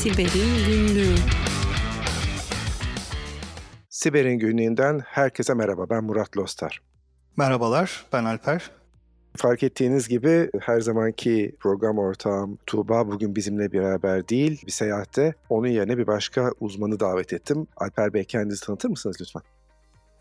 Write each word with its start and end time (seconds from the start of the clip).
Siber'in 0.00 0.66
Günlüğü 0.66 1.14
Siber'in 3.88 4.38
Günlüğü'nden 4.38 4.98
herkese 5.06 5.54
merhaba. 5.54 5.90
Ben 5.90 6.04
Murat 6.04 6.36
Lostar. 6.36 6.82
Merhabalar, 7.36 8.06
ben 8.12 8.24
Alper. 8.24 8.70
Fark 9.36 9.62
ettiğiniz 9.62 10.08
gibi 10.08 10.50
her 10.60 10.80
zamanki 10.80 11.56
program 11.60 11.98
ortağım 11.98 12.58
Tuğba 12.66 13.08
bugün 13.08 13.36
bizimle 13.36 13.72
beraber 13.72 14.28
değil, 14.28 14.62
bir 14.66 14.72
seyahatte. 14.72 15.34
Onun 15.48 15.68
yerine 15.68 15.98
bir 15.98 16.06
başka 16.06 16.50
uzmanı 16.60 17.00
davet 17.00 17.32
ettim. 17.32 17.66
Alper 17.76 18.14
Bey 18.14 18.24
kendinizi 18.24 18.66
tanıtır 18.66 18.88
mısınız 18.88 19.16
lütfen? 19.20 19.42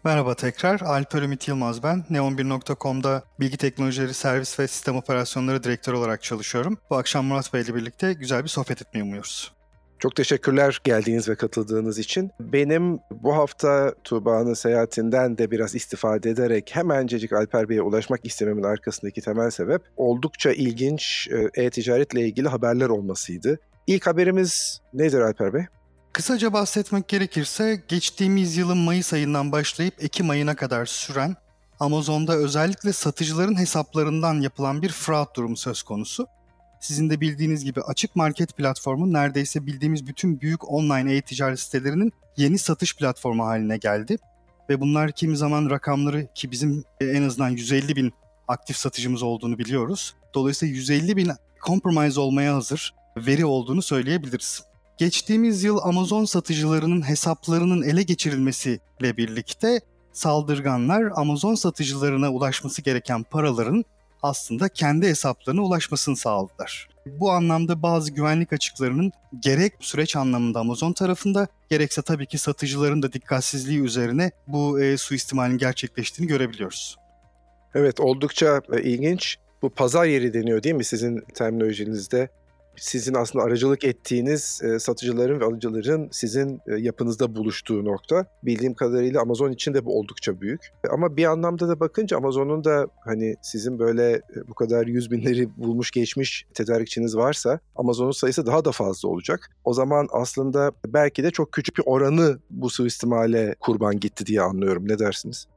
Merhaba 0.04 0.36
tekrar. 0.36 0.80
Alper 0.82 1.22
Ümit 1.22 1.48
Yılmaz 1.48 1.84
ben. 1.84 2.06
Neon1.com'da 2.12 3.24
bilgi 3.40 3.58
teknolojileri 3.58 4.14
servis 4.14 4.60
ve 4.60 4.68
sistem 4.68 4.96
operasyonları 4.96 5.64
direktörü 5.64 5.96
olarak 5.96 6.24
çalışıyorum. 6.24 6.78
Bu 6.90 6.96
akşam 6.96 7.26
Murat 7.26 7.54
Bey 7.54 7.62
ile 7.62 7.76
birlikte 7.76 8.14
güzel 8.14 8.44
bir 8.44 8.50
sohbet 8.50 8.82
etmeyi 8.82 9.04
umuyoruz. 9.04 9.59
Çok 10.00 10.16
teşekkürler 10.16 10.80
geldiğiniz 10.84 11.30
ve 11.30 11.36
katıldığınız 11.36 12.00
için. 12.00 12.32
Benim 12.40 13.00
bu 13.12 13.36
hafta 13.36 13.94
Tuğba'nın 14.04 14.54
seyahatinden 14.54 15.38
de 15.38 15.52
biraz 15.52 15.76
istifade 15.76 16.30
ederek 16.30 16.70
hemencecik 16.74 17.34
Alper 17.34 17.70
Bey'e 17.70 17.82
ulaşmak 17.82 18.26
istememin 18.26 18.64
arkasındaki 18.64 19.22
temel 19.22 19.50
sebep 19.50 19.82
oldukça 19.98 20.52
ilginç 20.52 21.30
e, 21.32 21.64
e-ticaretle 21.64 22.28
ilgili 22.28 22.48
haberler 22.48 22.90
olmasıydı. 22.90 23.60
İlk 23.88 24.08
haberimiz 24.08 24.82
nedir 24.94 25.20
Alper 25.20 25.54
Bey? 25.54 25.66
Kısaca 26.14 26.54
bahsetmek 26.54 27.08
gerekirse 27.08 27.84
geçtiğimiz 27.88 28.58
yılın 28.58 28.78
Mayıs 28.78 29.14
ayından 29.14 29.52
başlayıp 29.52 30.04
Ekim 30.04 30.30
ayına 30.30 30.56
kadar 30.56 30.86
süren 30.86 31.36
Amazon'da 31.80 32.36
özellikle 32.36 32.94
satıcıların 32.94 33.60
hesaplarından 33.60 34.42
yapılan 34.42 34.82
bir 34.82 34.90
fraud 34.90 35.36
durumu 35.36 35.58
söz 35.58 35.84
konusu. 35.84 36.28
Sizin 36.80 37.10
de 37.10 37.22
bildiğiniz 37.22 37.64
gibi 37.64 37.82
açık 37.82 38.16
market 38.16 38.58
platformu 38.58 39.14
neredeyse 39.14 39.66
bildiğimiz 39.66 40.08
bütün 40.08 40.42
büyük 40.42 40.72
online 40.72 41.16
e-ticaret 41.16 41.60
sitelerinin 41.60 42.14
yeni 42.38 42.58
satış 42.58 42.96
platformu 42.96 43.46
haline 43.46 43.78
geldi. 43.78 44.18
Ve 44.70 44.82
bunlar 44.82 45.12
kimi 45.12 45.38
zaman 45.38 45.70
rakamları 45.70 46.28
ki 46.36 46.52
bizim 46.52 46.84
en 47.02 47.24
azından 47.24 47.50
150 47.50 47.96
bin 47.96 48.14
aktif 48.48 48.78
satıcımız 48.78 49.24
olduğunu 49.24 49.58
biliyoruz. 49.58 50.16
Dolayısıyla 50.34 50.76
150 50.76 51.18
bin 51.18 51.32
compromise 51.66 52.20
olmaya 52.20 52.56
hazır 52.56 52.94
veri 53.18 53.46
olduğunu 53.46 53.82
söyleyebiliriz. 53.82 54.64
Geçtiğimiz 54.98 55.64
yıl 55.64 55.80
Amazon 55.84 56.26
satıcılarının 56.26 57.10
hesaplarının 57.10 57.84
ele 57.84 58.04
geçirilmesiyle 58.04 59.18
birlikte 59.18 59.82
saldırganlar 60.14 61.12
Amazon 61.16 61.56
satıcılarına 61.56 62.32
ulaşması 62.32 62.82
gereken 62.82 63.24
paraların 63.24 63.86
aslında 64.24 64.70
kendi 64.70 65.08
hesaplarına 65.08 65.62
ulaşmasını 65.62 66.16
sağladılar. 66.16 66.90
Bu 67.06 67.32
anlamda 67.32 67.82
bazı 67.82 68.12
güvenlik 68.12 68.54
açıklarının 68.54 69.12
gerek 69.40 69.74
süreç 69.80 70.16
anlamında 70.16 70.60
Amazon 70.60 70.94
tarafında 70.94 71.48
gerekse 71.70 72.02
tabii 72.02 72.26
ki 72.26 72.38
satıcıların 72.38 73.02
da 73.02 73.14
dikkatsizliği 73.14 73.80
üzerine 73.80 74.32
bu 74.48 74.82
e, 74.82 74.98
suistimalin 74.98 75.58
gerçekleştiğini 75.58 76.30
görebiliyoruz. 76.30 76.98
Evet 77.76 78.00
oldukça 78.00 78.62
e, 78.74 78.82
ilginç. 78.82 79.38
Bu 79.62 79.70
pazar 79.70 80.06
yeri 80.06 80.34
deniyor 80.34 80.64
değil 80.64 80.76
mi 80.76 80.84
sizin 80.84 81.22
terminolojinizde? 81.34 82.30
Sizin 82.82 83.14
aslında 83.14 83.46
aracılık 83.46 83.84
ettiğiniz 83.84 84.62
e, 84.64 84.80
satıcıların 84.80 85.40
ve 85.40 85.46
alıcıların 85.46 86.10
sizin 86.12 86.62
e, 86.68 86.76
yapınızda 86.78 87.36
buluştuğu 87.36 87.86
nokta. 87.86 88.26
Bildiğim 88.44 88.74
kadarıyla 88.74 89.22
Amazon 89.22 89.52
için 89.52 89.74
de 89.74 89.86
bu 89.86 90.00
oldukça 90.00 90.42
büyük. 90.42 90.62
Ama 90.92 91.18
bir 91.18 91.26
anlamda 91.26 91.70
da 91.70 91.80
bakınca 91.80 92.18
Amazon'un 92.18 92.64
da 92.64 92.88
hani 93.06 93.36
sizin 93.42 93.80
böyle 93.80 94.12
e, 94.12 94.48
bu 94.48 94.54
kadar 94.54 94.88
yüz 94.88 95.12
binleri 95.12 95.50
bulmuş 95.58 95.92
geçmiş 95.92 96.46
tedarikçiniz 96.54 97.18
varsa 97.18 97.60
Amazon'un 97.76 98.12
sayısı 98.12 98.46
daha 98.46 98.66
da 98.66 98.72
fazla 98.72 99.10
olacak. 99.10 99.52
O 99.64 99.74
zaman 99.74 100.08
aslında 100.12 100.72
belki 100.88 101.24
de 101.24 101.32
çok 101.32 101.52
küçük 101.52 101.78
bir 101.78 101.84
oranı 101.86 102.40
bu 102.50 102.70
suistimale 102.70 103.56
kurban 103.60 104.00
gitti 104.00 104.26
diye 104.26 104.42
anlıyorum. 104.42 104.88
Ne 104.88 105.00
dersiniz? 105.00 105.48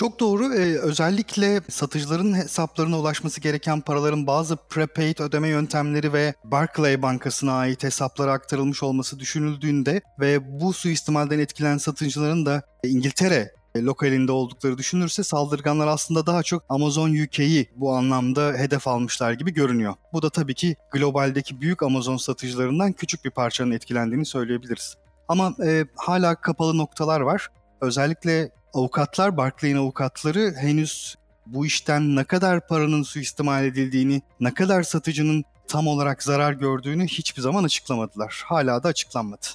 Çok 0.00 0.20
doğru. 0.20 0.54
Ee, 0.54 0.78
özellikle 0.78 1.60
satıcıların 1.68 2.34
hesaplarına 2.34 2.98
ulaşması 2.98 3.40
gereken 3.40 3.80
paraların 3.80 4.26
bazı 4.26 4.56
prepaid 4.56 5.18
ödeme 5.18 5.48
yöntemleri 5.48 6.12
ve 6.12 6.34
Barclay 6.44 7.02
Bankası'na 7.02 7.52
ait 7.52 7.84
hesaplara 7.84 8.32
aktarılmış 8.32 8.82
olması 8.82 9.18
düşünüldüğünde 9.18 10.00
ve 10.20 10.60
bu 10.60 10.72
suistimalden 10.72 11.38
etkilenen 11.38 11.78
satıcıların 11.78 12.46
da 12.46 12.62
İngiltere 12.84 13.52
lokalinde 13.76 14.32
oldukları 14.32 14.78
düşünürse 14.78 15.22
saldırganlar 15.22 15.86
aslında 15.86 16.26
daha 16.26 16.42
çok 16.42 16.64
Amazon 16.68 17.10
UK'yi 17.24 17.70
bu 17.76 17.92
anlamda 17.92 18.52
hedef 18.52 18.88
almışlar 18.88 19.32
gibi 19.32 19.54
görünüyor. 19.54 19.94
Bu 20.12 20.22
da 20.22 20.30
tabii 20.30 20.54
ki 20.54 20.76
globaldeki 20.92 21.60
büyük 21.60 21.82
Amazon 21.82 22.16
satıcılarından 22.16 22.92
küçük 22.92 23.24
bir 23.24 23.30
parçanın 23.30 23.70
etkilendiğini 23.70 24.26
söyleyebiliriz. 24.26 24.96
Ama 25.28 25.54
e, 25.64 25.86
hala 25.96 26.34
kapalı 26.34 26.78
noktalar 26.78 27.20
var. 27.20 27.48
Özellikle 27.80 28.50
avukatlar, 28.74 29.36
Barclay'in 29.36 29.76
avukatları 29.76 30.54
henüz 30.56 31.16
bu 31.46 31.66
işten 31.66 32.16
ne 32.16 32.24
kadar 32.24 32.66
paranın 32.66 33.02
suistimal 33.02 33.64
edildiğini, 33.64 34.22
ne 34.40 34.54
kadar 34.54 34.82
satıcının 34.82 35.44
tam 35.68 35.86
olarak 35.86 36.22
zarar 36.22 36.52
gördüğünü 36.52 37.06
hiçbir 37.06 37.42
zaman 37.42 37.64
açıklamadılar. 37.64 38.42
Hala 38.46 38.82
da 38.82 38.88
açıklanmadı. 38.88 39.46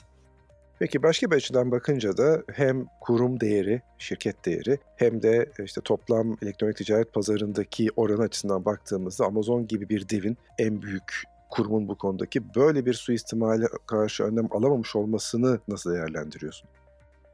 Peki 0.80 1.04
başka 1.04 1.32
bir 1.32 1.36
açıdan 1.36 1.72
bakınca 1.72 2.18
da 2.18 2.44
hem 2.54 2.86
kurum 3.02 3.40
değeri, 3.40 3.82
şirket 3.98 4.46
değeri 4.46 4.80
hem 4.96 5.22
de 5.22 5.52
işte 5.64 5.82
toplam 5.82 6.38
elektronik 6.42 6.78
ticaret 6.78 7.14
pazarındaki 7.14 7.90
oran 7.96 8.18
açısından 8.18 8.66
baktığımızda 8.66 9.26
Amazon 9.26 9.68
gibi 9.68 9.90
bir 9.90 10.10
devin 10.10 10.38
en 10.58 10.82
büyük 10.82 11.24
kurumun 11.50 11.88
bu 11.88 11.98
konudaki 11.98 12.56
böyle 12.56 12.86
bir 12.86 12.94
suistimale 12.94 13.66
karşı 13.88 14.24
önlem 14.24 14.48
alamamış 14.52 14.96
olmasını 14.96 15.60
nasıl 15.68 15.94
değerlendiriyorsun? 15.94 16.70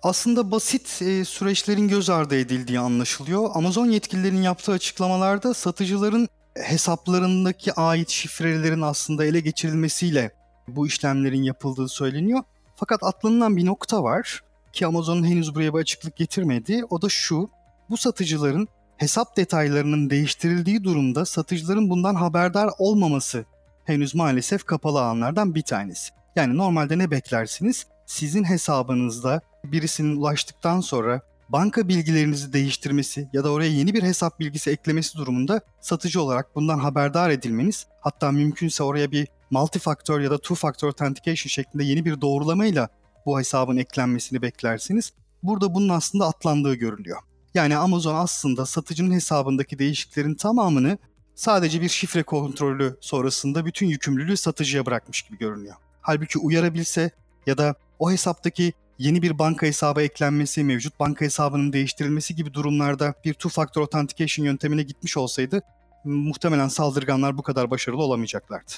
Aslında 0.03 0.51
basit 0.51 1.01
e, 1.01 1.25
süreçlerin 1.25 1.87
göz 1.87 2.09
ardı 2.09 2.35
edildiği 2.35 2.79
anlaşılıyor. 2.79 3.49
Amazon 3.53 3.85
yetkililerinin 3.85 4.41
yaptığı 4.41 4.71
açıklamalarda 4.71 5.53
satıcıların 5.53 6.27
hesaplarındaki 6.55 7.73
ait 7.73 8.09
şifrelerin 8.09 8.81
aslında 8.81 9.25
ele 9.25 9.39
geçirilmesiyle 9.39 10.31
bu 10.67 10.87
işlemlerin 10.87 11.43
yapıldığı 11.43 11.87
söyleniyor. 11.87 12.43
Fakat 12.75 13.03
atlanılan 13.03 13.57
bir 13.57 13.65
nokta 13.65 14.03
var 14.03 14.41
ki 14.73 14.87
Amazon'un 14.87 15.23
henüz 15.23 15.55
buraya 15.55 15.73
bir 15.73 15.79
açıklık 15.79 16.15
getirmedi. 16.15 16.83
O 16.89 17.01
da 17.01 17.09
şu, 17.09 17.49
bu 17.89 17.97
satıcıların 17.97 18.67
hesap 18.97 19.37
detaylarının 19.37 20.09
değiştirildiği 20.09 20.83
durumda 20.83 21.25
satıcıların 21.25 21.89
bundan 21.89 22.15
haberdar 22.15 22.69
olmaması 22.79 23.45
henüz 23.85 24.15
maalesef 24.15 24.63
kapalı 24.63 25.01
alanlardan 25.01 25.55
bir 25.55 25.61
tanesi. 25.61 26.13
Yani 26.35 26.57
normalde 26.57 26.97
ne 26.97 27.11
beklersiniz? 27.11 27.85
Sizin 28.05 28.43
hesabınızda 28.43 29.41
birisinin 29.65 30.15
ulaştıktan 30.15 30.81
sonra 30.81 31.21
banka 31.49 31.87
bilgilerinizi 31.87 32.53
değiştirmesi 32.53 33.29
ya 33.33 33.43
da 33.43 33.51
oraya 33.51 33.69
yeni 33.69 33.93
bir 33.93 34.03
hesap 34.03 34.39
bilgisi 34.39 34.69
eklemesi 34.69 35.17
durumunda 35.17 35.61
satıcı 35.81 36.21
olarak 36.21 36.55
bundan 36.55 36.79
haberdar 36.79 37.29
edilmeniz 37.29 37.87
hatta 38.01 38.31
mümkünse 38.31 38.83
oraya 38.83 39.11
bir 39.11 39.27
multi-factor 39.51 40.21
ya 40.21 40.31
da 40.31 40.35
two-factor 40.35 40.87
authentication 40.87 41.49
şeklinde 41.49 41.83
yeni 41.83 42.05
bir 42.05 42.21
doğrulamayla 42.21 42.89
bu 43.25 43.39
hesabın 43.39 43.77
eklenmesini 43.77 44.41
beklersiniz. 44.41 45.13
Burada 45.43 45.73
bunun 45.73 45.89
aslında 45.89 46.27
atlandığı 46.27 46.75
görülüyor. 46.75 47.17
Yani 47.53 47.77
Amazon 47.77 48.15
aslında 48.15 48.65
satıcının 48.65 49.11
hesabındaki 49.11 49.79
değişikliklerin 49.79 50.35
tamamını 50.35 50.97
sadece 51.35 51.81
bir 51.81 51.89
şifre 51.89 52.23
kontrolü 52.23 52.97
sonrasında 53.01 53.65
bütün 53.65 53.87
yükümlülüğü 53.87 54.37
satıcıya 54.37 54.85
bırakmış 54.85 55.21
gibi 55.21 55.37
görünüyor. 55.37 55.75
Halbuki 56.01 56.39
uyarabilse 56.39 57.11
ya 57.47 57.57
da 57.57 57.75
o 57.99 58.11
hesaptaki 58.11 58.73
yeni 59.01 59.21
bir 59.21 59.39
banka 59.39 59.67
hesabı 59.67 60.01
eklenmesi, 60.01 60.63
mevcut 60.63 60.99
banka 60.99 61.25
hesabının 61.25 61.73
değiştirilmesi 61.73 62.35
gibi 62.35 62.53
durumlarda 62.53 63.13
bir 63.25 63.33
two-factor 63.33 63.81
authentication 63.81 64.45
yöntemine 64.45 64.83
gitmiş 64.83 65.17
olsaydı 65.17 65.61
muhtemelen 66.03 66.67
saldırganlar 66.67 67.37
bu 67.37 67.41
kadar 67.41 67.71
başarılı 67.71 68.03
olamayacaklardı. 68.03 68.71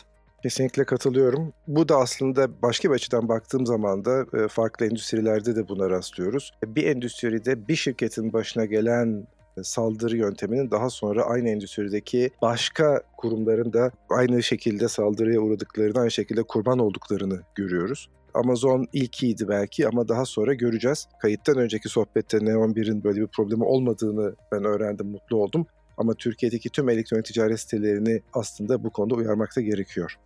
Kesinlikle 0.43 0.85
katılıyorum. 0.85 1.53
Bu 1.67 1.89
da 1.89 1.97
aslında 1.97 2.61
başka 2.61 2.89
bir 2.89 2.95
açıdan 2.95 3.29
baktığım 3.29 3.65
zaman 3.65 4.05
da 4.05 4.25
e, 4.37 4.47
farklı 4.47 4.85
endüstrilerde 4.85 5.55
de 5.55 5.67
buna 5.67 5.89
rastlıyoruz. 5.89 6.51
Bir 6.65 6.83
endüstride 6.83 7.67
bir 7.67 7.75
şirketin 7.75 8.33
başına 8.33 8.65
gelen 8.65 9.27
saldırı 9.63 10.17
yönteminin 10.17 10.71
daha 10.71 10.89
sonra 10.89 11.23
aynı 11.23 11.49
endüstrideki 11.49 12.29
başka 12.41 13.01
kurumların 13.17 13.73
da 13.73 13.91
aynı 14.09 14.43
şekilde 14.43 14.87
saldırıya 14.87 15.39
uğradıklarını, 15.39 15.99
aynı 15.99 16.11
şekilde 16.11 16.43
kurban 16.43 16.79
olduklarını 16.79 17.41
görüyoruz. 17.55 18.09
Amazon 18.33 18.87
ilkiydi 18.93 19.47
belki 19.47 19.87
ama 19.87 20.07
daha 20.07 20.25
sonra 20.25 20.53
göreceğiz. 20.53 21.07
Kayıttan 21.21 21.57
önceki 21.57 21.89
sohbette 21.89 22.45
Neon 22.45 22.73
1'in 22.73 23.03
böyle 23.03 23.21
bir 23.21 23.27
problemi 23.27 23.63
olmadığını 23.63 24.35
ben 24.51 24.63
öğrendim, 24.63 25.07
mutlu 25.07 25.37
oldum. 25.37 25.65
Ama 25.97 26.13
Türkiye'deki 26.13 26.69
tüm 26.69 26.89
elektronik 26.89 27.25
ticaret 27.25 27.59
sitelerini 27.59 28.21
aslında 28.33 28.83
bu 28.83 28.89
konuda 28.89 29.15
uyarmakta 29.15 29.61
gerekiyor. 29.61 30.17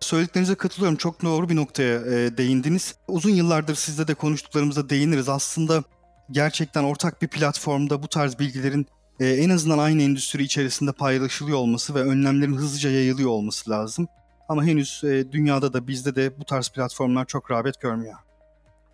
Söylediklerinize 0.00 0.54
katılıyorum. 0.54 0.96
Çok 0.96 1.22
doğru 1.22 1.48
bir 1.48 1.56
noktaya 1.56 2.00
e, 2.00 2.36
değindiniz. 2.36 2.94
Uzun 3.08 3.30
yıllardır 3.30 3.74
sizle 3.74 4.08
de 4.08 4.14
konuştuklarımıza 4.14 4.90
değiniriz. 4.90 5.28
Aslında 5.28 5.84
gerçekten 6.30 6.84
ortak 6.84 7.22
bir 7.22 7.28
platformda 7.28 8.02
bu 8.02 8.08
tarz 8.08 8.38
bilgilerin 8.38 8.86
e, 9.20 9.28
en 9.28 9.50
azından 9.50 9.78
aynı 9.78 10.02
endüstri 10.02 10.42
içerisinde 10.42 10.92
paylaşılıyor 10.92 11.58
olması 11.58 11.94
ve 11.94 12.00
önlemlerin 12.00 12.56
hızlıca 12.56 12.90
yayılıyor 12.90 13.30
olması 13.30 13.70
lazım. 13.70 14.08
Ama 14.50 14.64
henüz 14.64 15.02
e, 15.04 15.32
dünyada 15.32 15.72
da 15.72 15.86
bizde 15.86 16.14
de 16.14 16.38
bu 16.40 16.44
tarz 16.44 16.68
platformlar 16.68 17.24
çok 17.24 17.50
rağbet 17.50 17.80
görmüyor. 17.80 18.14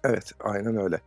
Evet, 0.05 0.32
aynen 0.41 0.76
öyle. 0.76 1.00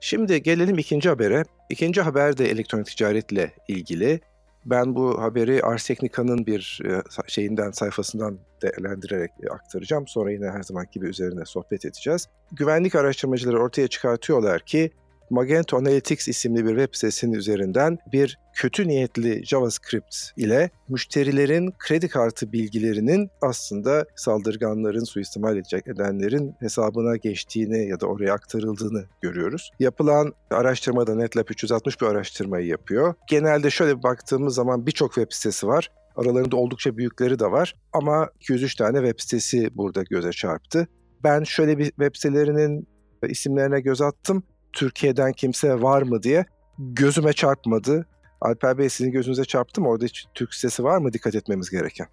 Şimdi 0.00 0.42
gelelim 0.42 0.78
ikinci 0.78 1.08
habere. 1.08 1.44
İkinci 1.70 2.00
haber 2.00 2.38
de 2.38 2.50
elektronik 2.50 2.86
ticaretle 2.86 3.54
ilgili. 3.68 4.20
Ben 4.64 4.94
bu 4.94 5.22
haberi 5.22 5.62
Ars 5.62 5.86
Technica'nın 5.86 6.46
bir 6.46 6.82
e, 6.84 7.02
şeyinden 7.26 7.70
sayfasından 7.70 8.38
değerlendirerek 8.62 9.30
e, 9.42 9.48
aktaracağım. 9.48 10.06
Sonra 10.06 10.32
yine 10.32 10.50
her 10.50 10.62
zaman 10.62 10.86
gibi 10.92 11.06
üzerine 11.06 11.44
sohbet 11.44 11.84
edeceğiz. 11.84 12.28
Güvenlik 12.52 12.94
araştırmacıları 12.94 13.62
ortaya 13.62 13.88
çıkartıyorlar 13.88 14.60
ki 14.60 14.90
Magento 15.30 15.76
Analytics 15.76 16.28
isimli 16.28 16.64
bir 16.64 16.70
web 16.70 16.94
sitesinin 16.94 17.32
üzerinden 17.32 17.98
bir 18.12 18.38
kötü 18.54 18.88
niyetli 18.88 19.46
JavaScript 19.46 20.16
ile 20.36 20.70
müşterilerin 20.88 21.72
kredi 21.78 22.08
kartı 22.08 22.52
bilgilerinin 22.52 23.30
aslında 23.42 24.06
saldırganların, 24.16 25.04
suistimal 25.04 25.56
edecek 25.56 25.88
edenlerin 25.88 26.54
hesabına 26.60 27.16
geçtiğini 27.16 27.88
ya 27.88 28.00
da 28.00 28.06
oraya 28.06 28.32
aktarıldığını 28.32 29.04
görüyoruz. 29.20 29.70
Yapılan 29.78 30.32
araştırmada 30.50 31.14
NetLab 31.14 31.50
360 31.50 32.00
bir 32.00 32.06
araştırmayı 32.06 32.66
yapıyor. 32.66 33.14
Genelde 33.28 33.70
şöyle 33.70 34.02
baktığımız 34.02 34.54
zaman 34.54 34.86
birçok 34.86 35.14
web 35.14 35.32
sitesi 35.32 35.66
var. 35.66 35.90
Aralarında 36.16 36.56
oldukça 36.56 36.96
büyükleri 36.96 37.38
de 37.38 37.50
var 37.50 37.74
ama 37.92 38.28
203 38.40 38.74
tane 38.74 38.98
web 38.98 39.20
sitesi 39.20 39.76
burada 39.76 40.02
göze 40.02 40.30
çarptı. 40.30 40.88
Ben 41.24 41.44
şöyle 41.44 41.78
bir 41.78 41.84
web 41.84 42.14
sitelerinin 42.14 42.88
isimlerine 43.28 43.80
göz 43.80 44.00
attım. 44.00 44.42
Türkiye'den 44.76 45.32
kimse 45.32 45.82
var 45.82 46.02
mı 46.02 46.22
diye 46.22 46.44
gözüme 46.78 47.32
çarpmadı. 47.32 48.06
Alper 48.40 48.78
Bey 48.78 48.88
sizin 48.88 49.10
gözünüze 49.12 49.44
çarptı 49.44 49.80
mı? 49.80 49.88
Orada 49.88 50.04
hiç 50.04 50.26
Türk 50.34 50.54
sitesi 50.54 50.84
var 50.84 50.98
mı 50.98 51.12
dikkat 51.12 51.34
etmemiz 51.34 51.70
gereken? 51.70 52.06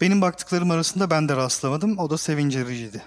Benim 0.00 0.20
baktıklarım 0.20 0.70
arasında 0.70 1.10
ben 1.10 1.28
de 1.28 1.36
rastlamadım. 1.36 1.98
O 1.98 2.10
da 2.10 2.18
sevindiriciydi. 2.18 3.02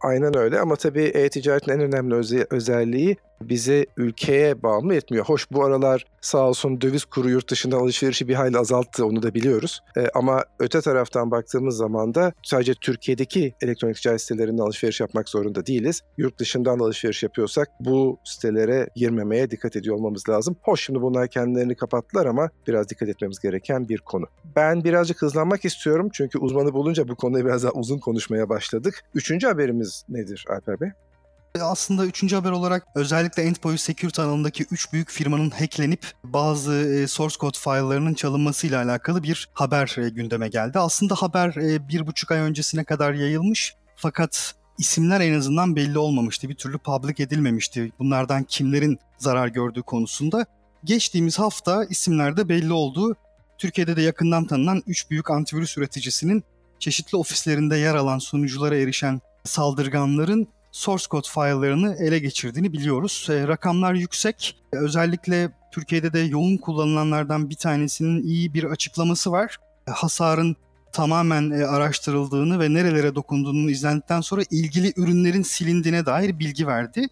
Aynen 0.00 0.36
öyle 0.36 0.60
ama 0.60 0.76
tabii 0.76 1.02
e-ticaretin 1.04 1.72
en 1.72 1.80
önemli 1.80 2.14
öze- 2.14 2.46
özelliği 2.50 3.16
bizi 3.42 3.86
ülkeye 3.96 4.62
bağımlı 4.62 4.94
etmiyor. 4.94 5.24
Hoş 5.24 5.50
bu 5.50 5.64
aralar 5.64 6.06
sağ 6.20 6.48
olsun 6.48 6.80
döviz 6.80 7.04
kuru 7.04 7.30
yurt 7.30 7.50
dışından 7.50 7.78
alışverişi 7.78 8.28
bir 8.28 8.34
hayli 8.34 8.58
azalttı 8.58 9.06
onu 9.06 9.22
da 9.22 9.34
biliyoruz. 9.34 9.80
E, 9.96 10.08
ama 10.14 10.44
öte 10.58 10.80
taraftan 10.80 11.30
baktığımız 11.30 11.76
zaman 11.76 12.14
da 12.14 12.32
sadece 12.42 12.74
Türkiye'deki 12.74 13.54
elektronik 13.62 13.96
ticaret 13.96 14.20
sitelerinden 14.20 14.62
alışveriş 14.62 15.00
yapmak 15.00 15.28
zorunda 15.28 15.66
değiliz. 15.66 16.00
Yurt 16.18 16.38
dışından 16.38 16.78
alışveriş 16.78 17.22
yapıyorsak 17.22 17.68
bu 17.80 18.18
sitelere 18.24 18.88
girmemeye 18.96 19.50
dikkat 19.50 19.76
ediyor 19.76 19.96
olmamız 19.96 20.28
lazım. 20.28 20.56
Hoş 20.62 20.84
şimdi 20.84 21.02
bunlar 21.02 21.28
kendilerini 21.28 21.74
kapattılar 21.74 22.26
ama 22.26 22.50
biraz 22.66 22.88
dikkat 22.88 23.08
etmemiz 23.08 23.38
gereken 23.38 23.88
bir 23.88 23.98
konu. 23.98 24.26
Ben 24.56 24.84
birazcık 24.84 25.22
hızlanmak 25.22 25.64
istiyorum 25.64 26.08
çünkü 26.12 26.38
uzmanı 26.38 26.72
bulunca 26.72 27.08
bu 27.08 27.16
konuyu 27.16 27.44
biraz 27.44 27.62
daha 27.62 27.72
uzun 27.72 27.98
konuşmaya 27.98 28.48
başladık. 28.48 29.04
Üçüncü 29.14 29.46
haberimiz 29.46 30.04
nedir 30.08 30.44
Alper 30.48 30.80
Bey? 30.80 30.90
Aslında 31.58 32.06
üçüncü 32.06 32.36
haber 32.36 32.50
olarak 32.50 32.86
özellikle 32.94 33.42
endpoint 33.42 33.80
security 33.80 34.22
alanındaki 34.22 34.66
üç 34.70 34.92
büyük 34.92 35.10
firmanın 35.10 35.50
hacklenip 35.50 36.06
bazı 36.24 36.74
e, 36.74 37.06
source 37.06 37.36
code 37.40 37.58
file'larının 37.58 38.14
çalınmasıyla 38.14 38.82
alakalı 38.82 39.22
bir 39.22 39.48
haber 39.52 39.96
e, 39.98 40.08
gündeme 40.08 40.48
geldi. 40.48 40.78
Aslında 40.78 41.14
haber 41.14 41.56
e, 41.56 41.88
bir 41.88 42.06
buçuk 42.06 42.30
ay 42.30 42.38
öncesine 42.38 42.84
kadar 42.84 43.14
yayılmış 43.14 43.74
fakat 43.96 44.54
isimler 44.78 45.20
en 45.20 45.34
azından 45.34 45.76
belli 45.76 45.98
olmamıştı. 45.98 46.48
Bir 46.48 46.54
türlü 46.54 46.78
public 46.78 47.24
edilmemişti. 47.24 47.92
Bunlardan 47.98 48.44
kimlerin 48.44 48.98
zarar 49.18 49.48
gördüğü 49.48 49.82
konusunda. 49.82 50.46
Geçtiğimiz 50.84 51.38
hafta 51.38 51.84
isimler 51.84 52.36
de 52.36 52.48
belli 52.48 52.72
oldu. 52.72 53.16
Türkiye'de 53.58 53.96
de 53.96 54.02
yakından 54.02 54.46
tanınan 54.46 54.82
üç 54.86 55.10
büyük 55.10 55.30
antivirüs 55.30 55.78
üreticisinin 55.78 56.44
çeşitli 56.78 57.16
ofislerinde 57.16 57.76
yer 57.76 57.94
alan 57.94 58.18
sunuculara 58.18 58.76
erişen 58.76 59.20
saldırganların 59.44 60.48
source 60.72 61.04
code 61.10 61.28
file'larını 61.34 61.96
ele 61.98 62.18
geçirdiğini 62.18 62.72
biliyoruz. 62.72 63.26
E, 63.30 63.48
rakamlar 63.48 63.94
yüksek. 63.94 64.56
E, 64.72 64.76
özellikle 64.76 65.50
Türkiye'de 65.72 66.12
de 66.12 66.18
yoğun 66.18 66.56
kullanılanlardan 66.56 67.50
bir 67.50 67.54
tanesinin 67.54 68.22
iyi 68.22 68.54
bir 68.54 68.64
açıklaması 68.64 69.32
var. 69.32 69.56
E, 69.88 69.90
hasarın 69.90 70.56
tamamen 70.92 71.50
e, 71.50 71.64
araştırıldığını 71.64 72.60
ve 72.60 72.74
nerelere 72.74 73.14
dokunduğunu 73.14 73.70
izlendikten 73.70 74.20
sonra 74.20 74.42
ilgili 74.50 74.92
ürünlerin 74.96 75.42
silindiğine 75.42 76.06
dair 76.06 76.38
bilgi 76.38 76.66
verdi. 76.66 77.06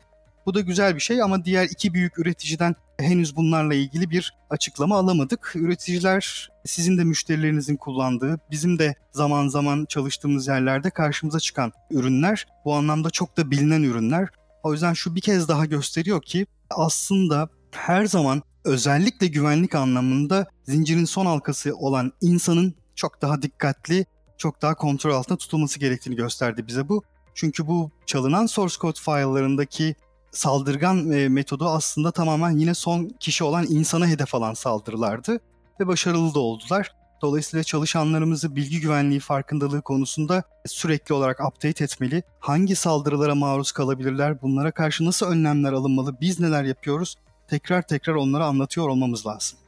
Bu 0.47 0.55
da 0.55 0.61
güzel 0.61 0.95
bir 0.95 1.01
şey 1.01 1.23
ama 1.23 1.45
diğer 1.45 1.65
iki 1.65 1.95
büyük 1.95 2.19
üreticiden 2.19 2.75
henüz 3.01 3.37
bunlarla 3.37 3.75
ilgili 3.75 4.11
bir 4.11 4.35
açıklama 4.51 4.97
alamadık. 4.97 5.53
Üreticiler 5.55 6.51
sizin 6.65 6.99
de 6.99 7.05
müşterilerinizin 7.05 7.77
kullandığı, 7.77 8.41
bizim 8.51 8.79
de 8.79 8.95
zaman 9.13 9.49
zaman 9.49 9.85
çalıştığımız 9.85 10.49
yerlerde 10.49 10.91
karşımıza 10.91 11.41
çıkan 11.41 11.73
ürünler. 11.91 12.47
Bu 12.65 12.75
anlamda 12.75 13.11
çok 13.11 13.37
da 13.37 13.51
bilinen 13.51 13.83
ürünler. 13.83 14.29
O 14.63 14.73
yüzden 14.73 14.93
şu 14.93 15.15
bir 15.15 15.21
kez 15.21 15.49
daha 15.49 15.67
gösteriyor 15.67 16.23
ki 16.23 16.47
aslında 16.71 17.49
her 17.71 18.05
zaman 18.05 18.43
özellikle 18.65 19.27
güvenlik 19.27 19.75
anlamında 19.75 20.47
zincirin 20.65 21.05
son 21.05 21.27
halkası 21.27 21.77
olan 21.77 22.13
insanın 22.21 22.75
çok 22.97 23.23
daha 23.23 23.43
dikkatli, 23.43 24.07
çok 24.39 24.63
daha 24.63 24.75
kontrol 24.75 25.15
altında 25.15 25.39
tutulması 25.39 25.81
gerektiğini 25.81 26.17
gösterdi 26.17 26.67
bize 26.67 26.89
bu. 26.89 27.03
Çünkü 27.35 27.67
bu 27.67 27.91
çalınan 28.07 28.47
source 28.47 28.75
code 28.81 29.01
file'larındaki 29.01 29.95
saldırgan 30.33 31.11
e, 31.11 31.29
metodu 31.29 31.69
aslında 31.69 32.11
tamamen 32.11 32.51
yine 32.51 32.75
son 32.75 33.09
kişi 33.21 33.45
olan 33.45 33.67
insana 33.69 34.07
hedef 34.07 34.35
alan 34.35 34.55
saldırılardı 34.55 35.41
ve 35.81 35.87
başarılı 35.87 36.35
da 36.35 36.39
oldular. 36.41 36.93
Dolayısıyla 37.23 37.65
çalışanlarımızı 37.65 38.57
bilgi 38.57 38.81
güvenliği 38.81 39.21
farkındalığı 39.21 39.83
konusunda 39.83 40.43
sürekli 40.67 41.15
olarak 41.15 41.41
update 41.41 41.85
etmeli. 41.85 42.23
Hangi 42.41 42.77
saldırılara 42.77 43.35
maruz 43.35 43.73
kalabilirler? 43.73 44.43
Bunlara 44.43 44.71
karşı 44.71 45.05
nasıl 45.05 45.27
önlemler 45.27 45.73
alınmalı? 45.73 46.21
Biz 46.21 46.41
neler 46.41 46.65
yapıyoruz? 46.65 47.17
Tekrar 47.49 47.83
tekrar 47.83 48.15
onlara 48.15 48.47
anlatıyor 48.47 48.89
olmamız 48.89 49.27
lazım. 49.27 49.59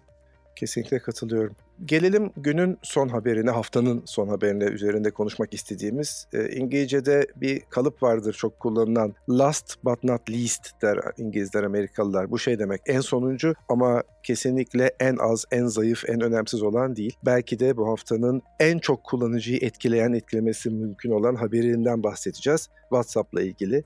Kesinlikle 0.60 0.98
katılıyorum. 0.98 1.56
Gelelim 1.84 2.30
günün 2.36 2.78
son 2.82 3.08
haberine, 3.08 3.50
haftanın 3.50 4.02
son 4.04 4.28
haberine 4.28 4.64
üzerinde 4.64 5.10
konuşmak 5.10 5.54
istediğimiz. 5.54 6.26
E, 6.32 6.48
İngilizce'de 6.48 7.26
bir 7.36 7.60
kalıp 7.60 8.02
vardır 8.02 8.32
çok 8.32 8.60
kullanılan. 8.60 9.14
Last 9.28 9.84
but 9.84 10.04
not 10.04 10.30
least 10.30 10.82
der 10.82 10.98
İngilizler, 11.18 11.62
Amerikalılar. 11.62 12.30
Bu 12.30 12.38
şey 12.38 12.58
demek 12.58 12.80
en 12.86 13.00
sonuncu 13.00 13.54
ama 13.68 14.02
kesinlikle 14.22 14.90
en 15.00 15.16
az, 15.16 15.44
en 15.50 15.66
zayıf, 15.66 16.08
en 16.08 16.20
önemsiz 16.20 16.62
olan 16.62 16.96
değil. 16.96 17.16
Belki 17.26 17.58
de 17.58 17.76
bu 17.76 17.88
haftanın 17.88 18.42
en 18.58 18.78
çok 18.78 19.04
kullanıcıyı 19.04 19.58
etkileyen, 19.62 20.12
etkilemesi 20.12 20.70
mümkün 20.70 21.10
olan 21.10 21.34
haberinden 21.34 22.02
bahsedeceğiz. 22.02 22.68
WhatsApp'la 22.90 23.42
ilgili. 23.42 23.84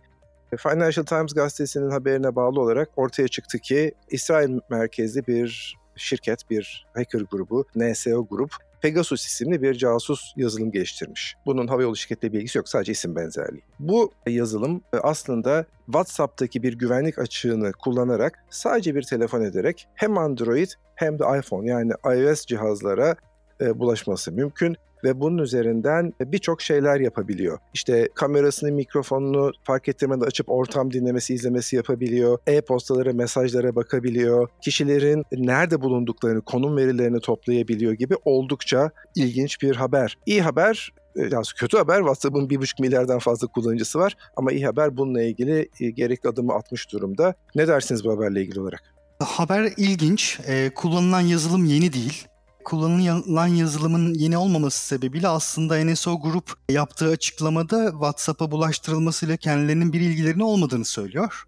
Financial 0.56 1.04
Times 1.04 1.34
gazetesinin 1.34 1.90
haberine 1.90 2.36
bağlı 2.36 2.60
olarak 2.60 2.88
ortaya 2.96 3.28
çıktı 3.28 3.58
ki 3.58 3.92
İsrail 4.10 4.58
merkezli 4.70 5.26
bir 5.26 5.76
şirket, 5.96 6.50
bir 6.50 6.86
hacker 6.94 7.20
grubu, 7.20 7.66
NSO 7.76 8.26
Grup 8.26 8.50
Pegasus 8.84 9.26
isimli 9.26 9.62
bir 9.62 9.74
casus 9.74 10.32
yazılım 10.36 10.70
geliştirmiş. 10.70 11.36
Bunun 11.46 11.66
havayolu 11.66 11.96
şirketle 11.96 12.32
bir 12.32 12.38
ilgisi 12.38 12.58
yok 12.58 12.68
sadece 12.68 12.92
isim 12.92 13.16
benzerliği. 13.16 13.62
Bu 13.78 14.12
yazılım 14.26 14.82
e, 14.92 14.96
aslında 14.96 15.66
WhatsApp'taki 15.86 16.62
bir 16.62 16.72
güvenlik 16.72 17.18
açığını 17.18 17.72
kullanarak 17.72 18.44
sadece 18.50 18.94
bir 18.94 19.02
telefon 19.02 19.40
ederek 19.40 19.88
hem 19.94 20.18
Android 20.18 20.68
hem 20.94 21.18
de 21.18 21.24
iPhone 21.38 21.70
yani 21.70 21.92
iOS 22.04 22.46
cihazlara 22.46 23.16
e, 23.60 23.78
bulaşması 23.78 24.32
mümkün 24.32 24.76
ve 25.04 25.20
bunun 25.20 25.38
üzerinden 25.38 26.12
birçok 26.20 26.62
şeyler 26.62 27.00
yapabiliyor. 27.00 27.58
İşte 27.74 28.08
kamerasını, 28.14 28.72
mikrofonunu 28.72 29.52
fark 29.64 29.88
ettirmeden 29.88 30.26
açıp 30.26 30.50
ortam 30.50 30.92
dinlemesi, 30.92 31.34
izlemesi 31.34 31.76
yapabiliyor. 31.76 32.38
E-postalara, 32.46 33.12
mesajlara 33.12 33.74
bakabiliyor. 33.74 34.48
Kişilerin 34.62 35.24
nerede 35.32 35.80
bulunduklarını, 35.80 36.40
konum 36.40 36.76
verilerini 36.76 37.20
toplayabiliyor 37.20 37.92
gibi 37.92 38.14
oldukça 38.24 38.90
ilginç 39.14 39.62
bir 39.62 39.76
haber. 39.76 40.18
İyi 40.26 40.42
haber 40.42 40.92
e, 41.16 41.20
yani 41.22 41.44
kötü 41.56 41.76
haber 41.76 41.98
WhatsApp'ın 41.98 42.48
1,5 42.48 42.82
milyardan 42.82 43.18
fazla 43.18 43.46
kullanıcısı 43.46 43.98
var 43.98 44.16
ama 44.36 44.52
iyi 44.52 44.66
haber 44.66 44.96
bununla 44.96 45.22
ilgili 45.22 45.68
e, 45.80 45.90
gerekli 45.90 46.28
adımı 46.28 46.54
atmış 46.54 46.92
durumda. 46.92 47.34
Ne 47.54 47.68
dersiniz 47.68 48.04
bu 48.04 48.12
haberle 48.12 48.42
ilgili 48.42 48.60
olarak? 48.60 48.94
Haber 49.20 49.72
ilginç. 49.76 50.40
Ee, 50.48 50.70
kullanılan 50.74 51.20
yazılım 51.20 51.64
yeni 51.64 51.92
değil 51.92 52.26
kullanılan 52.64 53.46
yazılımın 53.46 54.14
yeni 54.14 54.36
olmaması 54.36 54.86
sebebiyle 54.86 55.28
aslında 55.28 55.84
NSO 55.84 56.20
Grup 56.20 56.52
yaptığı 56.68 57.08
açıklamada 57.08 57.90
WhatsApp'a 57.90 58.50
bulaştırılmasıyla 58.50 59.36
kendilerinin 59.36 59.92
bir 59.92 60.00
ilgilerinin 60.00 60.40
olmadığını 60.40 60.84
söylüyor. 60.84 61.44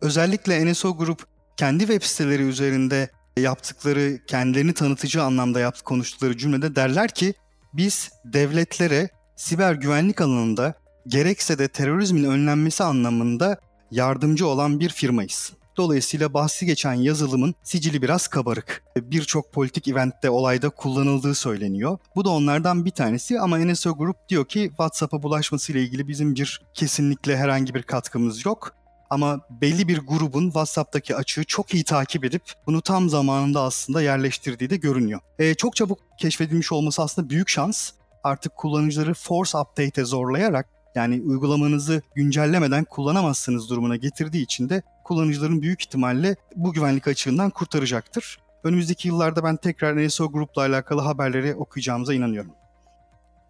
Özellikle 0.00 0.72
NSO 0.72 0.96
Grup 0.96 1.26
kendi 1.56 1.86
web 1.86 2.02
siteleri 2.02 2.42
üzerinde 2.42 3.10
yaptıkları, 3.36 4.18
kendilerini 4.26 4.74
tanıtıcı 4.74 5.22
anlamda 5.22 5.60
yaptık 5.60 5.84
konuştukları 5.84 6.38
cümlede 6.38 6.76
derler 6.76 7.08
ki 7.08 7.34
biz 7.74 8.10
devletlere 8.24 9.10
siber 9.36 9.74
güvenlik 9.74 10.20
alanında 10.20 10.74
gerekse 11.06 11.58
de 11.58 11.68
terörizmin 11.68 12.24
önlenmesi 12.24 12.84
anlamında 12.84 13.60
yardımcı 13.90 14.46
olan 14.46 14.80
bir 14.80 14.88
firmayız. 14.88 15.52
Dolayısıyla 15.76 16.34
bahsi 16.34 16.66
geçen 16.66 16.92
yazılımın 16.92 17.54
sicili 17.62 18.02
biraz 18.02 18.28
kabarık. 18.28 18.84
Birçok 18.96 19.52
politik 19.52 19.88
eventte 19.88 20.30
olayda 20.30 20.70
kullanıldığı 20.70 21.34
söyleniyor. 21.34 21.98
Bu 22.16 22.24
da 22.24 22.30
onlardan 22.30 22.84
bir 22.84 22.90
tanesi 22.90 23.40
ama 23.40 23.58
NSO 23.58 23.96
Group 23.96 24.28
diyor 24.28 24.44
ki 24.44 24.66
WhatsApp'a 24.68 25.22
bulaşmasıyla 25.22 25.80
ilgili 25.80 26.08
bizim 26.08 26.34
bir 26.34 26.62
kesinlikle 26.74 27.36
herhangi 27.36 27.74
bir 27.74 27.82
katkımız 27.82 28.46
yok. 28.46 28.74
Ama 29.10 29.40
belli 29.50 29.88
bir 29.88 29.98
grubun 29.98 30.44
WhatsApp'taki 30.44 31.16
açığı 31.16 31.44
çok 31.44 31.74
iyi 31.74 31.84
takip 31.84 32.24
edip 32.24 32.42
bunu 32.66 32.80
tam 32.80 33.08
zamanında 33.08 33.62
aslında 33.62 34.02
yerleştirdiği 34.02 34.70
de 34.70 34.76
görünüyor. 34.76 35.20
E, 35.38 35.54
çok 35.54 35.76
çabuk 35.76 35.98
keşfedilmiş 36.18 36.72
olması 36.72 37.02
aslında 37.02 37.30
büyük 37.30 37.48
şans. 37.48 37.90
Artık 38.24 38.56
kullanıcıları 38.56 39.14
force 39.14 39.58
update'e 39.58 40.04
zorlayarak 40.04 40.68
yani 40.94 41.22
uygulamanızı 41.22 42.02
güncellemeden 42.14 42.84
kullanamazsınız 42.84 43.70
durumuna 43.70 43.96
getirdiği 43.96 44.42
için 44.42 44.68
de 44.68 44.82
kullanıcıların 45.12 45.62
büyük 45.62 45.82
ihtimalle 45.82 46.36
bu 46.56 46.72
güvenlik 46.72 47.08
açığından 47.08 47.50
kurtaracaktır. 47.50 48.38
Önümüzdeki 48.64 49.08
yıllarda 49.08 49.44
ben 49.44 49.56
tekrar 49.56 50.06
NSO 50.06 50.32
Group'la 50.32 50.62
alakalı 50.62 51.00
haberleri 51.00 51.54
okuyacağımıza 51.54 52.14
inanıyorum. 52.14 52.52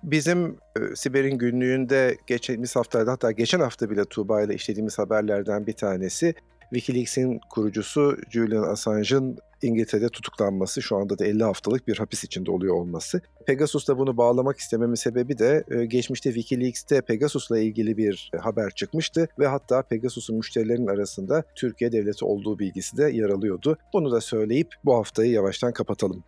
Bizim 0.02 0.58
e, 0.76 0.96
Siber'in 0.96 1.38
günlüğünde 1.38 2.18
geçtiğimiz 2.26 2.76
haftalarda 2.76 3.12
hatta 3.12 3.32
geçen 3.32 3.60
hafta 3.60 3.90
bile 3.90 4.04
Tuğba 4.04 4.42
ile 4.42 4.54
işlediğimiz 4.54 4.98
haberlerden 4.98 5.66
bir 5.66 5.72
tanesi 5.72 6.34
Wikileaks'in 6.72 7.40
kurucusu 7.50 8.16
Julian 8.30 8.62
Assange'ın 8.62 9.38
İngiltere'de 9.62 10.08
tutuklanması, 10.08 10.82
şu 10.82 10.96
anda 10.96 11.18
da 11.18 11.26
50 11.26 11.44
haftalık 11.44 11.88
bir 11.88 11.98
hapis 11.98 12.24
içinde 12.24 12.50
oluyor 12.50 12.74
olması. 12.74 13.20
Pegasus'ta 13.46 13.98
bunu 13.98 14.16
bağlamak 14.16 14.58
istememin 14.58 14.94
sebebi 14.94 15.38
de 15.38 15.64
e, 15.70 15.84
geçmişte 15.84 16.32
Wikileaks'te 16.32 17.00
Pegasus'la 17.00 17.58
ilgili 17.58 17.96
bir 17.96 18.30
haber 18.40 18.70
çıkmıştı 18.70 19.28
ve 19.38 19.46
hatta 19.46 19.82
Pegasus'un 19.82 20.36
müşterilerinin 20.36 20.86
arasında 20.86 21.42
Türkiye 21.54 21.92
devleti 21.92 22.24
olduğu 22.24 22.58
bilgisi 22.58 22.96
de 22.96 23.10
yer 23.10 23.28
alıyordu. 23.28 23.78
Bunu 23.92 24.12
da 24.12 24.20
söyleyip 24.20 24.68
bu 24.84 24.94
haftayı 24.94 25.32
yavaştan 25.32 25.72
kapatalım. 25.72 26.24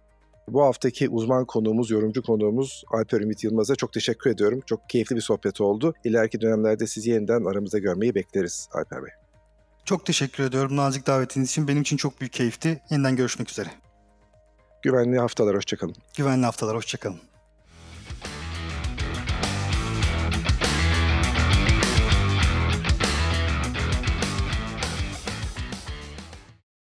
Bu 0.49 0.63
haftaki 0.63 1.09
uzman 1.09 1.45
konuğumuz, 1.45 1.91
yorumcu 1.91 2.23
konuğumuz 2.23 2.85
Alper 2.91 3.21
Ümit 3.21 3.45
Yılmaz'a 3.45 3.77
çok 3.77 3.93
teşekkür 3.93 4.31
ediyorum. 4.31 4.61
Çok 4.67 4.89
keyifli 4.89 5.17
bir 5.17 5.21
sohbet 5.21 5.61
oldu. 5.61 5.95
İleriki 6.05 6.41
dönemlerde 6.41 6.87
sizi 6.87 7.11
yeniden 7.11 7.45
aramızda 7.45 7.79
görmeyi 7.79 8.15
bekleriz 8.15 8.69
Alper 8.73 9.05
Bey. 9.05 9.24
Çok 9.85 10.07
teşekkür 10.07 10.45
ediyorum 10.45 10.77
nazik 10.77 11.07
davetiniz 11.07 11.51
için. 11.51 11.69
Benim 11.69 11.83
için 11.83 11.97
çok 11.97 12.21
büyük 12.21 12.33
keyifti. 12.33 12.83
Yeniden 12.91 13.17
görüşmek 13.17 13.51
üzere. 13.51 13.69
Güvenli 14.83 15.19
haftalar, 15.19 15.57
hoşçakalın. 15.57 15.97
Güvenli 16.17 16.45
haftalar, 16.45 16.77
hoşçakalın. 16.77 17.21